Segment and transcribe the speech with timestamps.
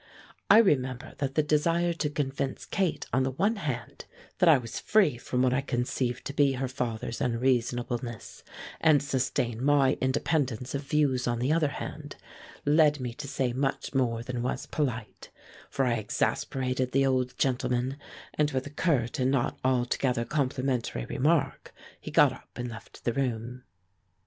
[0.49, 4.05] I remember that the desire to convince Kate on the one hand
[4.39, 8.43] that I was free from what I conceived to be her father's unreasonableness,
[8.79, 12.15] and sustain my independence of views on the other hand,
[12.65, 15.29] led me to say much more than was polite,
[15.69, 17.97] for I exasperated the old gentleman,
[18.33, 23.13] and with a curt and not altogether complimentary remark he got up and left the
[23.13, 23.65] room.